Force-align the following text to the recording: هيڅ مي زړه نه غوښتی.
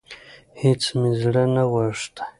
هيڅ 0.61 0.83
مي 0.99 1.11
زړه 1.21 1.43
نه 1.55 1.63
غوښتی. 1.71 2.21